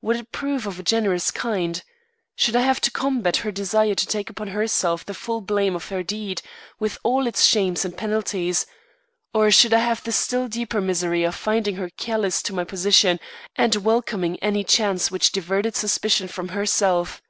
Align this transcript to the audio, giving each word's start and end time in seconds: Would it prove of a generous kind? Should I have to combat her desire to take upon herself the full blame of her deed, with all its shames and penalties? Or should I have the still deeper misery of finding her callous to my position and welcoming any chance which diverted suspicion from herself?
Would 0.00 0.14
it 0.14 0.30
prove 0.30 0.64
of 0.68 0.78
a 0.78 0.82
generous 0.84 1.32
kind? 1.32 1.82
Should 2.36 2.54
I 2.54 2.60
have 2.60 2.80
to 2.82 2.90
combat 2.92 3.38
her 3.38 3.50
desire 3.50 3.96
to 3.96 4.06
take 4.06 4.30
upon 4.30 4.46
herself 4.46 5.04
the 5.04 5.12
full 5.12 5.40
blame 5.40 5.74
of 5.74 5.88
her 5.88 6.04
deed, 6.04 6.40
with 6.78 6.98
all 7.02 7.26
its 7.26 7.44
shames 7.44 7.84
and 7.84 7.96
penalties? 7.96 8.64
Or 9.34 9.50
should 9.50 9.74
I 9.74 9.80
have 9.80 10.04
the 10.04 10.12
still 10.12 10.46
deeper 10.46 10.80
misery 10.80 11.24
of 11.24 11.34
finding 11.34 11.74
her 11.82 11.90
callous 11.96 12.42
to 12.42 12.54
my 12.54 12.62
position 12.62 13.18
and 13.56 13.74
welcoming 13.74 14.36
any 14.38 14.62
chance 14.62 15.10
which 15.10 15.32
diverted 15.32 15.74
suspicion 15.74 16.28
from 16.28 16.50
herself? 16.50 17.20